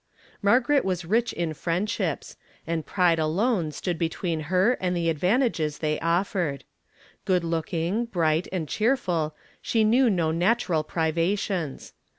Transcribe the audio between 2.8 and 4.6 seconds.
pride alone stood between